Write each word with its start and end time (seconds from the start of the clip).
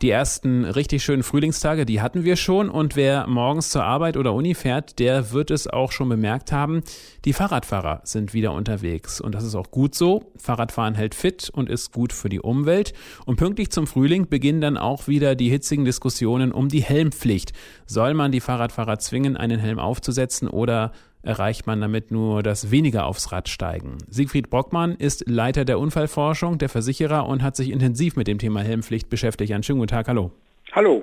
Die 0.00 0.10
ersten 0.10 0.64
richtig 0.64 1.02
schönen 1.02 1.24
Frühlingstage, 1.24 1.84
die 1.84 2.00
hatten 2.00 2.22
wir 2.22 2.36
schon 2.36 2.70
und 2.70 2.94
wer 2.94 3.26
morgens 3.26 3.70
zur 3.70 3.82
Arbeit 3.82 4.16
oder 4.16 4.32
Uni 4.32 4.54
fährt, 4.54 5.00
der 5.00 5.32
wird 5.32 5.50
es 5.50 5.66
auch 5.66 5.90
schon 5.90 6.08
bemerkt 6.08 6.52
haben. 6.52 6.84
Die 7.24 7.32
Fahrradfahrer 7.32 8.02
sind 8.04 8.32
wieder 8.32 8.52
unterwegs 8.52 9.20
und 9.20 9.34
das 9.34 9.42
ist 9.42 9.56
auch 9.56 9.72
gut 9.72 9.96
so. 9.96 10.30
Fahrradfahren 10.36 10.94
hält 10.94 11.16
fit 11.16 11.50
und 11.52 11.68
ist 11.68 11.92
gut 11.92 12.12
für 12.12 12.28
die 12.28 12.38
Umwelt. 12.38 12.92
Und 13.26 13.38
pünktlich 13.38 13.70
zum 13.70 13.88
Frühling 13.88 14.28
beginnen 14.28 14.60
dann 14.60 14.76
auch 14.76 15.08
wieder 15.08 15.34
die 15.34 15.50
hitzigen 15.50 15.84
Diskussionen 15.84 16.52
um 16.52 16.68
die 16.68 16.82
Helmpflicht. 16.82 17.52
Soll 17.86 18.14
man 18.14 18.30
die 18.30 18.40
Fahrradfahrer 18.40 19.00
zwingen, 19.00 19.36
einen 19.36 19.58
Helm 19.58 19.80
aufzusetzen 19.80 20.46
oder 20.46 20.92
erreicht 21.22 21.66
man 21.66 21.80
damit 21.80 22.10
nur 22.10 22.42
das 22.42 22.70
weniger 22.70 23.06
aufs 23.06 23.32
Rad 23.32 23.48
steigen. 23.48 23.98
Siegfried 24.08 24.50
Brockmann 24.50 24.94
ist 24.94 25.28
Leiter 25.28 25.64
der 25.64 25.78
Unfallforschung, 25.78 26.58
der 26.58 26.68
Versicherer 26.68 27.26
und 27.26 27.42
hat 27.42 27.56
sich 27.56 27.70
intensiv 27.70 28.16
mit 28.16 28.26
dem 28.26 28.38
Thema 28.38 28.60
Helmpflicht 28.60 29.10
beschäftigt. 29.10 29.52
Einen 29.52 29.62
schönen 29.62 29.80
guten 29.80 29.90
Tag, 29.90 30.08
hallo. 30.08 30.30
Hallo. 30.72 31.02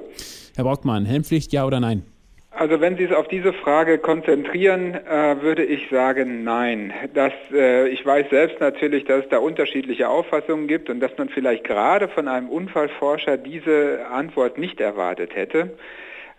Herr 0.55 0.63
Brockmann, 0.63 1.05
Helmpflicht 1.05 1.51
ja 1.53 1.65
oder 1.65 1.79
nein? 1.79 2.03
Also 2.57 2.79
wenn 2.79 2.95
Sie 2.95 3.03
es 3.03 3.11
auf 3.11 3.27
diese 3.27 3.51
Frage 3.51 3.97
konzentrieren, 3.97 4.93
äh, 4.93 5.41
würde 5.41 5.65
ich 5.65 5.89
sagen 5.89 6.45
nein. 6.45 6.93
Das, 7.13 7.33
äh, 7.52 7.89
ich 7.89 8.05
weiß 8.05 8.29
selbst 8.29 8.61
natürlich, 8.61 9.03
dass 9.03 9.25
es 9.25 9.29
da 9.29 9.39
unterschiedliche 9.39 10.07
Auffassungen 10.07 10.67
gibt 10.67 10.89
und 10.89 11.02
dass 11.02 11.11
man 11.17 11.27
vielleicht 11.27 11.66
gerade 11.66 12.07
von 12.07 12.29
einem 12.29 12.47
Unfallforscher 12.47 13.35
diese 13.38 14.05
Antwort 14.09 14.57
nicht 14.57 14.79
erwartet 14.79 15.35
hätte. 15.35 15.71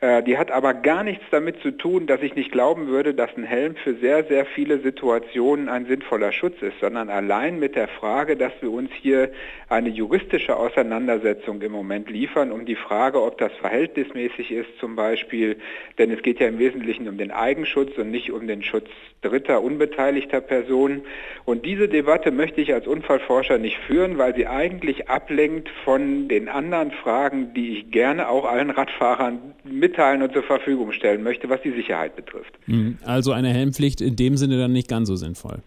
Äh, 0.01 0.23
die 0.23 0.37
hat 0.37 0.51
aber 0.51 0.75
gar 0.75 1.03
nichts 1.03 1.25
damit 1.31 1.61
zu 1.63 1.71
tun, 1.71 2.07
dass 2.07 2.21
ich 2.21 2.35
nicht 2.35 2.53
glauben 2.53 2.87
würde, 2.89 3.15
dass 3.15 3.35
ein 3.35 3.45
Helm 3.45 3.77
für 3.77 3.95
sehr, 3.95 4.25
sehr 4.25 4.45
viele 4.45 4.79
Situationen 4.81 5.71
ein 5.71 5.87
sinnvoller 5.87 6.33
Schutz 6.33 6.61
ist, 6.61 6.79
sondern 6.81 7.09
allein 7.09 7.59
mit 7.59 7.77
der 7.77 7.89
Frage, 7.89 8.37
dass 8.37 8.53
wir 8.61 8.71
uns 8.71 8.91
hier 9.01 9.31
eine 9.71 9.89
juristische 9.89 10.57
Auseinandersetzung 10.57 11.63
im 11.63 11.73
Moment 11.73 12.11
liefern, 12.11 12.53
um 12.53 12.67
die 12.67 12.77
Frage, 12.77 13.23
ob 13.23 13.39
das 13.39 13.53
verhältnismäßig 13.55 14.53
ist 14.53 14.69
zum 14.79 14.97
Beispiel, 14.97 15.57
denn 15.99 16.11
es 16.11 16.23
geht 16.23 16.41
ja 16.41 16.49
im 16.49 16.59
Wesentlichen 16.59 17.09
um 17.09 17.17
den 17.17 17.31
Eigenschutz 17.31 17.97
und 17.97 18.11
nicht 18.11 18.31
um 18.31 18.47
den 18.47 18.63
Schutz 18.63 18.89
dritter, 19.23 19.63
unbeteiligter 19.63 20.43
Personen. 20.43 21.03
Und 21.47 21.65
diese 21.65 21.89
Debatte 21.89 22.31
möchte 22.33 22.61
ich 22.61 22.75
als 22.75 22.87
Unfallforscher 22.87 23.57
nicht 23.57 23.79
führen, 23.79 24.19
weil 24.19 24.35
sie 24.35 24.47
eigentlich 24.47 25.09
ablenkt 25.09 25.71
von 25.85 26.29
den 26.29 26.49
anderen 26.49 26.91
Fragen, 26.91 27.55
die 27.55 27.79
ich 27.79 27.91
gerne 27.91 28.29
auch 28.29 28.45
allen 28.45 28.71
Radfahrern 28.71 29.55
mit 29.65 29.86
mitteilen 29.87 30.23
und 30.23 30.33
zur 30.33 30.43
Verfügung 30.43 30.93
stellen 30.93 31.23
möchte, 31.23 31.49
was 31.49 31.61
die 31.63 31.71
Sicherheit 31.71 32.17
betrifft. 32.17 32.53
Mhm. 32.67 32.99
Also 33.05 33.33
eine 33.33 33.49
Helmpflicht 33.49 34.01
in 34.01 34.17
dem 34.17 34.37
Sinne 34.37 34.59
dann 34.59 34.73
nicht 34.73 34.89
ganz 34.89 35.09
so 35.09 35.17
sinnvoll. 35.17 35.59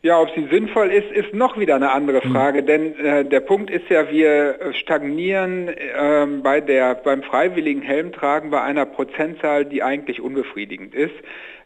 Ja, 0.00 0.20
ob 0.20 0.28
sie 0.36 0.46
sinnvoll 0.48 0.92
ist, 0.92 1.10
ist 1.10 1.34
noch 1.34 1.58
wieder 1.58 1.74
eine 1.74 1.90
andere 1.90 2.24
mhm. 2.24 2.32
Frage, 2.32 2.62
mhm. 2.62 2.66
denn 2.66 2.94
äh, 3.00 3.24
der 3.24 3.40
Punkt 3.40 3.68
ist 3.68 3.88
ja, 3.90 4.08
wir 4.10 4.72
stagnieren 4.72 5.68
äh, 5.68 6.26
bei 6.40 6.60
der, 6.60 6.94
beim 6.94 7.22
freiwilligen 7.24 7.82
Helmtragen 7.82 8.50
bei 8.50 8.62
einer 8.62 8.86
Prozentzahl, 8.86 9.64
die 9.64 9.82
eigentlich 9.82 10.20
unbefriedigend 10.20 10.94
ist. 10.94 11.14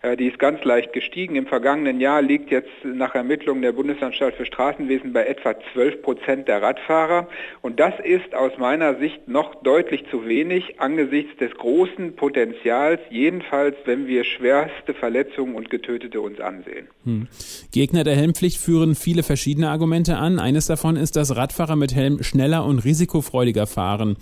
Äh, 0.02 0.16
die 0.16 0.26
ist 0.26 0.38
ganz 0.38 0.62
leicht 0.64 0.92
gestiegen. 0.92 1.36
Im 1.36 1.46
vergangenen 1.46 2.00
Jahr 2.00 2.20
liegt 2.20 2.50
jetzt 2.50 2.70
nach 2.84 3.14
Ermittlungen 3.14 3.62
der 3.62 3.72
Bundesanstalt 3.72 4.34
für 4.34 4.44
Straßenwesen 4.44 5.12
bei 5.12 5.24
etwa 5.24 5.54
12 5.72 6.02
Prozent 6.02 6.48
der 6.48 6.60
Radfahrer. 6.60 7.28
Und 7.62 7.80
das 7.80 7.94
ist 8.02 8.34
aus 8.34 8.52
meiner 8.58 8.98
Sicht 8.98 9.28
noch 9.28 9.62
deutlich 9.62 10.04
zu 10.10 10.26
wenig 10.26 10.80
angesichts 10.80 11.36
des 11.38 11.52
großen 11.52 12.16
Potenzials, 12.16 13.00
jedenfalls 13.10 13.76
wenn 13.84 14.06
wir 14.06 14.24
schwerste 14.24 14.94
Verletzungen 14.94 15.54
und 15.54 15.70
Getötete 15.70 16.20
uns 16.20 16.40
ansehen. 16.40 16.88
Hm. 17.04 17.28
Gegner 17.70 18.04
der 18.04 18.16
Helmpflicht 18.16 18.58
führen 18.58 18.94
viele 18.94 19.22
verschiedene 19.22 19.70
Argumente 19.70 20.16
an. 20.16 20.38
Eines 20.38 20.66
davon 20.66 20.96
ist, 20.96 21.16
dass 21.16 21.36
Radfahrer 21.36 21.76
mit 21.76 21.94
Helm 21.94 22.22
schneller 22.22 22.64
und 22.64 22.80
risikofreudiger 22.80 23.66
fahren. 23.66 24.16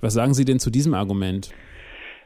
Was 0.00 0.14
sagen 0.14 0.32
Sie 0.32 0.44
denn 0.44 0.58
zu 0.58 0.70
diesem 0.70 0.94
Argument? 0.94 1.50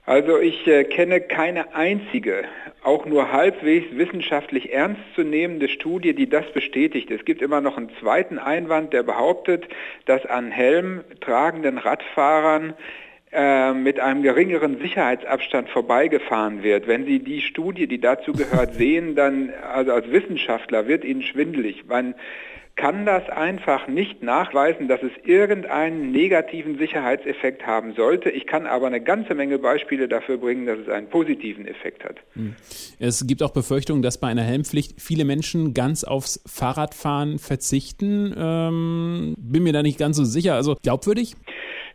Also 0.05 0.41
ich 0.41 0.67
äh, 0.67 0.83
kenne 0.83 1.21
keine 1.21 1.77
einzige, 1.77 2.43
auch 2.83 3.07
nur 3.07 3.31
halbwegs 3.31 3.87
wissenschaftlich 3.97 4.73
ernstzunehmende 4.73 5.69
Studie, 5.69 6.13
die 6.13 6.29
das 6.29 6.45
bestätigt. 6.53 7.09
Es 7.13 7.25
gibt 7.25 7.41
immer 7.41 7.61
noch 7.61 7.77
einen 7.77 7.91
zweiten 8.01 8.41
Einwand, 8.41 8.93
der 8.93 9.05
behauptet, 9.05 9.69
dass 10.07 10.27
an 10.27 10.51
Helm 10.51 11.05
tragenden 11.21 11.79
Radfahrern 11.79 12.75
äh, 13.31 13.73
mit 13.75 14.01
einem 14.01 14.25
geringeren 14.25 14.81
Sicherheitsabstand 14.81 15.69
vorbeigefahren 15.69 16.65
wird. 16.65 16.89
Wenn 16.89 17.07
Sie 17.07 17.21
die 17.21 17.41
Studie, 17.41 17.87
die 17.87 18.01
dazu 18.01 18.33
gehört, 18.33 18.75
sehen, 18.75 19.15
dann 19.15 19.53
also 19.73 19.93
als 19.93 20.11
Wissenschaftler 20.11 20.89
wird 20.89 21.05
Ihnen 21.05 21.23
schwindelig. 21.23 21.87
Man 21.87 22.17
kann 22.83 23.07
das 23.07 23.29
einfach 23.29 23.87
nicht 23.87 24.25
nachweisen, 24.25 24.89
dass 24.89 25.01
es 25.05 25.13
irgendeinen 25.23 26.11
negativen 26.11 26.79
Sicherheitseffekt 26.79 27.65
haben 27.65 27.95
sollte. 27.95 28.29
Ich 28.29 28.45
kann 28.45 28.67
aber 28.67 28.89
eine 28.89 29.01
ganze 29.01 29.37
Menge 29.37 29.61
Beispiele 29.61 30.09
dafür 30.09 30.37
bringen, 30.37 30.67
dass 30.67 30.81
es 30.81 30.89
einen 30.89 31.09
positiven 31.09 31.65
Effekt 31.65 32.05
hat. 32.05 32.17
Hm. 32.33 32.57
Es 32.99 33.25
gibt 33.25 33.41
auch 33.45 33.53
Befürchtungen, 33.53 34.03
dass 34.03 34.19
bei 34.19 34.27
einer 34.27 34.43
Helmpflicht 34.43 35.01
viele 35.01 35.25
Menschen 35.25 35.75
ganz 35.75 36.03
aufs 36.03 36.43
Fahrradfahren 36.45 37.39
verzichten. 37.39 38.35
Ähm, 38.37 39.37
bin 39.39 39.63
mir 39.63 39.73
da 39.73 39.85
nicht 39.85 40.01
ganz 40.01 40.17
so 40.17 40.25
sicher. 40.25 40.55
Also 40.55 40.75
glaubwürdig? 40.83 41.37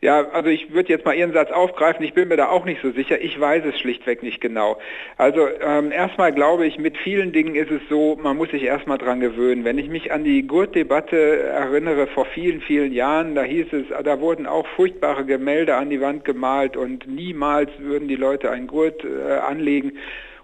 Ja, 0.01 0.29
also 0.29 0.49
ich 0.49 0.73
würde 0.73 0.89
jetzt 0.89 1.05
mal 1.05 1.15
Ihren 1.15 1.33
Satz 1.33 1.51
aufgreifen. 1.51 2.05
Ich 2.05 2.13
bin 2.13 2.27
mir 2.27 2.37
da 2.37 2.49
auch 2.49 2.65
nicht 2.65 2.81
so 2.81 2.91
sicher. 2.91 3.19
Ich 3.19 3.39
weiß 3.39 3.63
es 3.65 3.79
schlichtweg 3.79 4.21
nicht 4.21 4.41
genau. 4.41 4.77
Also 5.17 5.47
ähm, 5.61 5.91
erstmal 5.91 6.31
glaube 6.31 6.67
ich, 6.67 6.77
mit 6.77 6.97
vielen 6.97 7.31
Dingen 7.31 7.55
ist 7.55 7.71
es 7.71 7.81
so, 7.89 8.17
man 8.21 8.37
muss 8.37 8.51
sich 8.51 8.63
erstmal 8.63 8.97
dran 8.97 9.19
gewöhnen. 9.19 9.63
Wenn 9.63 9.77
ich 9.77 9.89
mich 9.89 10.11
an 10.11 10.23
die 10.23 10.45
Gurtdebatte 10.45 11.43
erinnere 11.43 12.07
vor 12.07 12.25
vielen, 12.25 12.61
vielen 12.61 12.93
Jahren, 12.93 13.33
da 13.33 13.43
hieß 13.43 13.67
es, 13.73 13.85
da 14.03 14.19
wurden 14.19 14.45
auch 14.45 14.67
furchtbare 14.75 15.25
Gemälde 15.25 15.75
an 15.75 15.89
die 15.89 16.01
Wand 16.01 16.25
gemalt 16.25 16.77
und 16.77 17.07
niemals 17.07 17.71
würden 17.79 18.07
die 18.07 18.15
Leute 18.15 18.51
einen 18.51 18.67
Gurt 18.67 19.03
äh, 19.03 19.37
anlegen. 19.37 19.93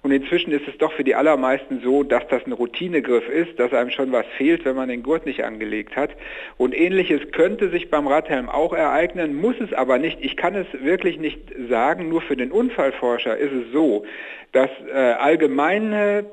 Und 0.03 0.12
inzwischen 0.12 0.52
ist 0.52 0.68
es 0.68 0.78
doch 0.78 0.91
für 0.91 1.06
die 1.06 1.16
allermeisten 1.16 1.80
so, 1.81 2.03
dass 2.03 2.28
das 2.28 2.46
ein 2.46 2.52
Routinegriff 2.52 3.28
ist, 3.30 3.58
dass 3.58 3.74
einem 3.74 3.90
schon 3.90 4.12
was 4.12 4.25
fehlt, 4.38 4.66
wenn 4.66 4.75
man 4.75 4.90
den 4.90 5.02
Gurt 5.02 5.25
nicht 5.25 5.46
angelegt 5.46 5.96
hat. 5.96 6.09
Und 6.58 6.78
ähnliches 6.78 7.22
könnte 7.31 7.69
sich 7.69 7.90
beim 7.90 8.08
Radhelm 8.08 8.50
auch 8.50 8.74
ereignen, 8.74 9.34
muss 9.34 9.56
es 9.62 9.72
aber 9.72 10.00
nicht. 10.00 10.18
Ich 10.22 10.36
kann 10.36 10.56
es 10.56 10.68
wirklich 10.74 11.19
nicht 11.19 11.40
sagen. 11.69 12.09
Nur 12.09 12.22
für 12.22 12.36
den 12.36 12.52
Unfallforscher 12.52 13.38
ist 13.38 13.53
es 13.53 13.72
so, 13.72 14.06
dass 14.52 14.69
äh, 14.94 14.94
allgemeine 14.94 16.25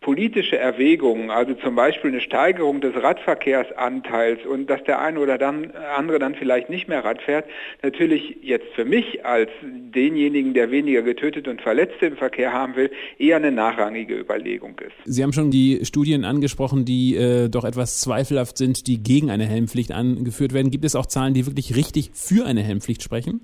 politische 0.00 0.56
Erwägungen, 0.56 1.30
also 1.30 1.54
zum 1.54 1.74
Beispiel 1.74 2.10
eine 2.10 2.22
Steigerung 2.22 2.80
des 2.80 2.94
Radverkehrsanteils 2.94 4.46
und 4.46 4.68
dass 4.70 4.82
der 4.84 5.00
eine 5.00 5.20
oder 5.20 5.36
dann, 5.36 5.72
andere 5.72 6.18
dann 6.18 6.34
vielleicht 6.34 6.70
nicht 6.70 6.88
mehr 6.88 7.04
Rad 7.04 7.20
fährt, 7.20 7.44
natürlich 7.82 8.38
jetzt 8.42 8.68
für 8.74 8.86
mich 8.86 9.26
als 9.26 9.50
denjenigen, 9.62 10.54
der 10.54 10.70
weniger 10.70 11.02
Getötete 11.02 11.50
und 11.50 11.60
Verletzte 11.60 12.06
im 12.06 12.16
Verkehr 12.16 12.52
haben 12.52 12.76
will, 12.76 12.90
eher 13.18 13.36
eine 13.36 13.52
nachrangige 13.52 14.18
Überlegung 14.18 14.78
ist. 14.78 14.94
Sie 15.04 15.22
haben 15.22 15.34
schon 15.34 15.50
die 15.50 15.84
Studien 15.84 16.24
angesprochen, 16.24 16.86
die 16.86 17.16
äh, 17.16 17.50
doch 17.50 17.64
etwas 17.64 18.00
zweifelhaft 18.00 18.56
sind, 18.56 18.86
die 18.86 19.02
gegen 19.02 19.30
eine 19.30 19.44
Helmpflicht 19.44 19.92
angeführt 19.92 20.54
werden. 20.54 20.70
Gibt 20.70 20.86
es 20.86 20.96
auch 20.96 21.06
Zahlen, 21.06 21.34
die 21.34 21.46
wirklich 21.46 21.76
richtig 21.76 22.10
für 22.14 22.46
eine 22.46 22.62
Helmpflicht 22.62 23.02
sprechen? 23.02 23.42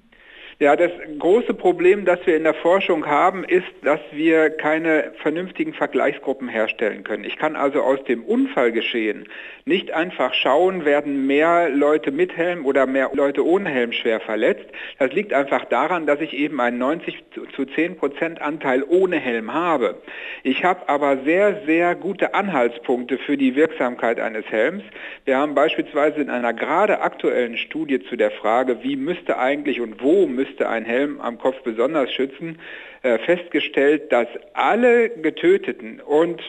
Ja, 0.59 0.75
das 0.75 0.91
große 1.19 1.53
Problem, 1.53 2.07
das 2.07 2.19
wir 2.25 2.35
in 2.35 2.45
der 2.45 2.55
Forschung 2.55 3.05
haben, 3.05 3.45
ist, 3.45 3.67
dass 3.83 4.01
wir 4.13 4.49
keine 4.49 5.13
vernünftigen 5.21 5.75
Vergleichsgruppen 5.75 6.49
herstellen 6.49 7.05
können. 7.05 7.25
Ich 7.25 7.37
kann 7.37 7.57
also 7.57 7.83
aus 7.83 8.03
dem 8.05 8.25
Unfallgeschehen 8.25 9.29
nicht 9.67 9.91
einfach 9.91 10.33
schauen, 10.33 10.87
werden 10.87 11.27
mehr 11.27 11.69
Leute 11.69 12.11
mit 12.11 12.35
Helm 12.35 12.65
oder 12.65 12.87
mehr 12.87 13.11
Leute 13.13 13.45
ohne 13.45 13.69
Helm 13.69 13.93
schwer 13.93 14.19
verletzt. 14.21 14.65
Das 14.99 15.13
liegt 15.13 15.35
einfach 15.35 15.67
daran, 15.67 16.07
dass 16.07 16.23
ich 16.23 16.33
eben 16.33 16.59
einen 16.59 16.79
90 16.79 17.23
zu 17.55 17.67
10 17.67 17.99
Prozent 17.99 18.41
Anteil 18.41 18.83
ohne 18.83 19.19
Helm 19.19 19.53
habe. 19.53 20.01
Ich 20.43 20.65
habe 20.65 20.89
aber 20.89 21.19
sehr, 21.25 21.67
sehr 21.67 21.95
gute 21.97 22.33
Anhaltspunkte 22.33 23.19
für 23.19 23.37
die 23.37 23.57
Wirksamkeit 23.57 24.21
eines 24.21 24.47
Helms. 24.47 24.85
Wir 25.27 25.37
haben 25.37 25.55
beispielsweise 25.55 26.23
in 26.23 26.31
einer 26.31 26.55
gerade 26.55 27.03
aktuellen 27.03 27.59
Studie 27.59 28.01
zu 28.01 28.17
der 28.17 28.31
Frage, 28.31 28.83
wie 28.83 28.97
müsste 28.97 29.37
eigentlich 29.37 29.83
und 29.83 30.01
wo 30.01 30.27
müsste 30.27 30.46
müsste 30.47 30.69
ein 30.69 30.85
Helm 30.85 31.21
am 31.21 31.39
Kopf 31.39 31.63
besonders 31.63 32.13
schützen, 32.13 32.59
äh, 33.03 33.19
festgestellt, 33.19 34.13
dass 34.13 34.29
alle 34.55 35.11
Getöteten 35.11 36.01
und 36.01 36.41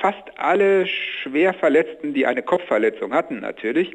fast 0.00 0.24
alle 0.36 0.86
Schwerverletzten, 0.86 2.14
die 2.14 2.26
eine 2.26 2.42
Kopfverletzung 2.42 3.12
hatten 3.12 3.40
natürlich, 3.40 3.92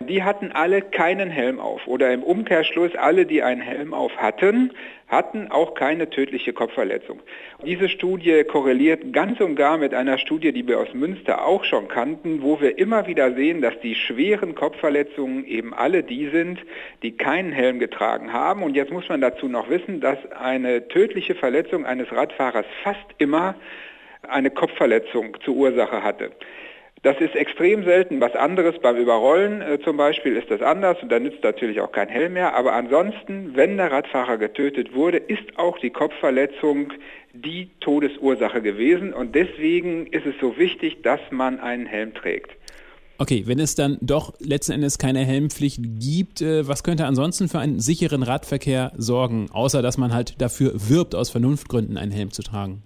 die 0.00 0.22
hatten 0.22 0.52
alle 0.52 0.82
keinen 0.82 1.30
Helm 1.30 1.60
auf. 1.60 1.86
Oder 1.86 2.12
im 2.12 2.22
Umkehrschluss, 2.22 2.94
alle, 2.96 3.26
die 3.26 3.42
einen 3.42 3.60
Helm 3.60 3.94
auf 3.94 4.16
hatten, 4.16 4.72
hatten 5.08 5.50
auch 5.50 5.74
keine 5.74 6.10
tödliche 6.10 6.52
Kopfverletzung. 6.52 7.20
Diese 7.64 7.88
Studie 7.88 8.44
korreliert 8.44 9.12
ganz 9.12 9.40
und 9.40 9.54
gar 9.56 9.78
mit 9.78 9.94
einer 9.94 10.18
Studie, 10.18 10.52
die 10.52 10.66
wir 10.66 10.80
aus 10.80 10.92
Münster 10.94 11.46
auch 11.46 11.64
schon 11.64 11.88
kannten, 11.88 12.42
wo 12.42 12.60
wir 12.60 12.78
immer 12.78 13.06
wieder 13.06 13.34
sehen, 13.34 13.60
dass 13.60 13.78
die 13.80 13.94
schweren 13.94 14.54
Kopfverletzungen 14.54 15.46
eben 15.46 15.74
alle 15.74 16.02
die 16.02 16.28
sind, 16.28 16.58
die 17.02 17.16
keinen 17.16 17.52
Helm 17.52 17.78
getragen 17.78 18.32
haben. 18.32 18.62
Und 18.62 18.74
jetzt 18.74 18.92
muss 18.92 19.08
man 19.08 19.20
dazu 19.20 19.48
noch 19.48 19.68
wissen, 19.70 20.00
dass 20.00 20.18
eine 20.32 20.88
tödliche 20.88 21.34
Verletzung 21.34 21.86
eines 21.86 22.10
Radfahrers 22.10 22.66
fast 22.82 23.06
immer 23.18 23.54
eine 24.28 24.50
Kopfverletzung 24.50 25.36
zur 25.44 25.54
Ursache 25.54 26.02
hatte. 26.02 26.30
Das 27.04 27.20
ist 27.20 27.36
extrem 27.36 27.84
selten. 27.84 28.22
Was 28.22 28.34
anderes 28.34 28.76
beim 28.80 28.96
Überrollen 28.96 29.60
äh, 29.60 29.78
zum 29.84 29.98
Beispiel 29.98 30.38
ist 30.38 30.50
das 30.50 30.62
anders 30.62 30.96
und 31.02 31.12
da 31.12 31.20
nützt 31.20 31.44
natürlich 31.44 31.82
auch 31.82 31.92
kein 31.92 32.08
Helm 32.08 32.32
mehr. 32.32 32.56
Aber 32.56 32.72
ansonsten, 32.72 33.54
wenn 33.54 33.76
der 33.76 33.92
Radfahrer 33.92 34.38
getötet 34.38 34.94
wurde, 34.94 35.18
ist 35.18 35.44
auch 35.56 35.78
die 35.78 35.90
Kopfverletzung 35.90 36.94
die 37.34 37.68
Todesursache 37.80 38.62
gewesen. 38.62 39.12
Und 39.12 39.34
deswegen 39.34 40.06
ist 40.06 40.24
es 40.24 40.34
so 40.40 40.56
wichtig, 40.56 41.02
dass 41.02 41.20
man 41.30 41.60
einen 41.60 41.84
Helm 41.84 42.14
trägt. 42.14 42.52
Okay, 43.18 43.42
wenn 43.44 43.58
es 43.58 43.74
dann 43.74 43.98
doch 44.00 44.32
letzten 44.40 44.72
Endes 44.72 44.96
keine 44.96 45.26
Helmpflicht 45.26 45.80
gibt, 46.00 46.40
äh, 46.40 46.66
was 46.66 46.82
könnte 46.84 47.04
ansonsten 47.04 47.50
für 47.50 47.58
einen 47.58 47.80
sicheren 47.80 48.22
Radverkehr 48.22 48.92
sorgen, 48.96 49.50
außer 49.52 49.82
dass 49.82 49.98
man 49.98 50.14
halt 50.14 50.40
dafür 50.40 50.72
wirbt, 50.74 51.14
aus 51.14 51.28
Vernunftgründen 51.28 51.98
einen 51.98 52.12
Helm 52.12 52.30
zu 52.30 52.42
tragen? 52.42 52.82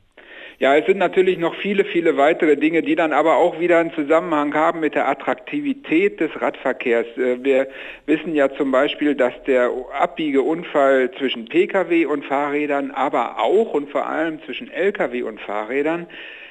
Ja, 0.60 0.74
es 0.74 0.86
sind 0.86 0.98
natürlich 0.98 1.38
noch 1.38 1.54
viele, 1.54 1.84
viele 1.84 2.16
weitere 2.16 2.56
Dinge, 2.56 2.82
die 2.82 2.96
dann 2.96 3.12
aber 3.12 3.36
auch 3.36 3.60
wieder 3.60 3.78
einen 3.78 3.92
Zusammenhang 3.92 4.52
haben 4.54 4.80
mit 4.80 4.96
der 4.96 5.08
Attraktivität 5.08 6.18
des 6.18 6.30
Radverkehrs. 6.40 7.06
Äh, 7.16 7.44
wir 7.44 7.68
wissen 8.06 8.34
ja 8.34 8.52
zum 8.52 8.72
Beispiel, 8.72 9.14
dass 9.14 9.32
der 9.46 9.70
Abbiegeunfall 9.96 11.12
zwischen 11.12 11.44
Pkw 11.44 12.06
und 12.06 12.24
Fahrrädern, 12.24 12.90
aber 12.90 13.38
auch 13.38 13.72
und 13.72 13.88
vor 13.90 14.08
allem 14.08 14.42
zwischen 14.46 14.68
Lkw 14.68 15.22
und 15.22 15.40
Fahrrädern 15.40 16.08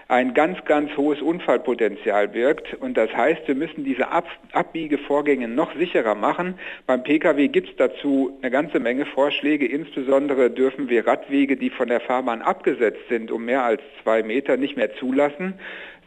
ein 0.07 0.33
ganz, 0.33 0.63
ganz 0.65 0.95
hohes 0.95 1.21
Unfallpotenzial 1.21 2.29
birgt. 2.29 2.73
Und 2.75 2.95
das 2.95 3.13
heißt, 3.13 3.47
wir 3.47 3.55
müssen 3.55 3.83
diese 3.83 4.09
Ab 4.09 4.25
Abbiegevorgänge 4.53 5.47
noch 5.47 5.75
sicherer 5.75 6.15
machen. 6.15 6.57
Beim 6.85 7.03
Pkw 7.03 7.47
gibt 7.49 7.69
es 7.69 7.75
dazu 7.75 8.37
eine 8.41 8.51
ganze 8.51 8.79
Menge 8.79 9.05
Vorschläge. 9.05 9.65
Insbesondere 9.65 10.49
dürfen 10.49 10.89
wir 10.89 11.05
Radwege, 11.05 11.57
die 11.57 11.69
von 11.69 11.89
der 11.89 11.99
Fahrbahn 11.99 12.41
abgesetzt 12.41 13.01
sind, 13.09 13.31
um 13.31 13.45
mehr 13.45 13.63
als 13.63 13.81
zwei 14.03 14.23
Meter 14.23 14.57
nicht 14.57 14.77
mehr 14.77 14.95
zulassen 14.95 15.55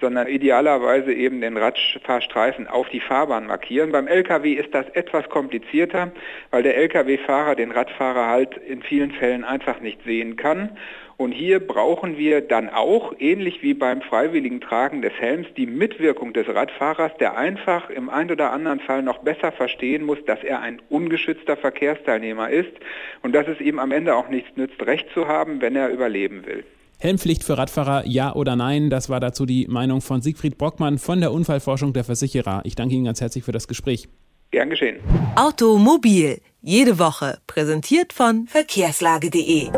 sondern 0.01 0.29
idealerweise 0.29 1.13
eben 1.13 1.41
den 1.41 1.57
Radfahrstreifen 1.57 2.67
auf 2.67 2.89
die 2.89 3.01
Fahrbahn 3.01 3.47
markieren. 3.47 3.93
Beim 3.93 4.09
Lkw 4.09 4.55
ist 4.55 4.75
das 4.75 4.89
etwas 4.95 5.29
komplizierter, 5.29 6.11
weil 6.51 6.63
der 6.63 6.77
Lkw-Fahrer 6.79 7.55
den 7.55 7.71
Radfahrer 7.71 8.27
halt 8.27 8.57
in 8.57 8.83
vielen 8.83 9.13
Fällen 9.13 9.45
einfach 9.45 9.81
nicht 9.81 10.03
sehen 10.05 10.37
kann. 10.37 10.71
Und 11.21 11.33
hier 11.33 11.61
brauchen 11.61 12.17
wir 12.17 12.41
dann 12.41 12.71
auch, 12.71 13.13
ähnlich 13.19 13.63
wie 13.63 13.75
beim 13.75 14.01
freiwilligen 14.01 14.63
Tragen 14.63 15.03
des 15.03 15.13
Helms, 15.13 15.47
die 15.55 15.67
Mitwirkung 15.67 16.33
des 16.33 16.49
Radfahrers, 16.49 17.13
der 17.21 17.37
einfach 17.37 17.91
im 17.91 18.09
einen 18.09 18.31
oder 18.31 18.53
anderen 18.53 18.81
Fall 18.81 19.03
noch 19.03 19.19
besser 19.19 19.53
verstehen 19.53 20.07
muss, 20.07 20.17
dass 20.27 20.43
er 20.43 20.63
ein 20.63 20.81
ungeschützter 20.89 21.59
Verkehrsteilnehmer 21.59 22.49
ist 22.49 22.73
und 23.23 23.35
dass 23.35 23.47
es 23.49 23.61
ihm 23.61 23.79
am 23.79 23.93
Ende 23.93 24.15
auch 24.17 24.31
nichts 24.31 24.49
nützt, 24.57 24.81
Recht 24.81 25.09
zu 25.13 25.29
haben, 25.29 25.61
wenn 25.61 25.77
er 25.77 25.91
überleben 25.91 26.47
will. 26.47 26.65
Helmpflicht 26.99 27.45
für 27.45 27.59
Radfahrer, 27.59 28.05
ja 28.07 28.35
oder 28.35 28.57
nein? 28.57 28.89
Das 28.89 29.11
war 29.11 29.21
dazu 29.21 29.45
die 29.45 29.67
Meinung 29.69 30.01
von 30.01 30.23
Siegfried 30.23 30.57
Brockmann 30.57 30.97
von 30.97 31.21
der 31.21 31.33
Unfallforschung 31.33 31.93
der 31.93 32.05
Versicherer. 32.05 32.63
Ich 32.65 32.77
danke 32.77 32.95
Ihnen 32.95 33.05
ganz 33.05 33.21
herzlich 33.21 33.45
für 33.45 33.53
das 33.53 33.69
Gespräch. 33.69 34.09
Gern 34.53 34.71
geschehen. 34.71 35.01
Automobil, 35.37 36.41
jede 36.63 36.99
Woche, 36.99 37.41
präsentiert 37.47 38.15
von 38.15 38.47
verkehrslage.de. 38.47 39.69